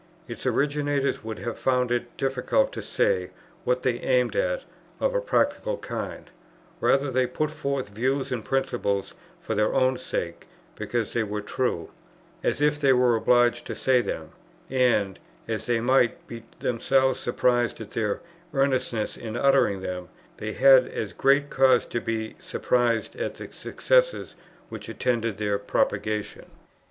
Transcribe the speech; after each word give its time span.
Its 0.27 0.47
originators 0.47 1.23
would 1.23 1.37
have 1.37 1.59
found 1.59 1.91
it 1.91 2.17
difficult 2.17 2.73
to 2.73 2.81
say 2.81 3.29
what 3.65 3.83
they 3.83 3.99
aimed 3.99 4.35
at 4.35 4.63
of 4.99 5.13
a 5.13 5.21
practical 5.21 5.77
kind: 5.77 6.31
rather, 6.79 7.11
they 7.11 7.27
put 7.27 7.51
forth 7.51 7.89
views 7.89 8.31
and 8.31 8.43
principles 8.43 9.13
for 9.39 9.53
their 9.53 9.75
own 9.75 9.99
sake, 9.99 10.47
because 10.75 11.13
they 11.13 11.21
were 11.21 11.39
true, 11.39 11.91
as 12.43 12.61
if 12.61 12.79
they 12.79 12.91
were 12.91 13.15
obliged 13.15 13.67
to 13.67 13.75
say 13.75 14.01
them; 14.01 14.31
and, 14.71 15.19
as 15.47 15.67
they 15.67 15.79
might 15.79 16.25
be 16.25 16.41
themselves 16.61 17.19
surprised 17.19 17.79
at 17.79 17.91
their 17.91 18.21
earnestness 18.55 19.15
in 19.15 19.37
uttering 19.37 19.81
them, 19.81 20.09
they 20.37 20.53
had 20.53 20.87
as 20.87 21.13
great 21.13 21.51
cause 21.51 21.85
to 21.85 22.01
be 22.01 22.33
surprised 22.39 23.15
at 23.17 23.35
the 23.35 23.53
success 23.53 24.15
which 24.69 24.89
attended 24.89 25.37
their 25.37 25.59
propagation. 25.59 26.47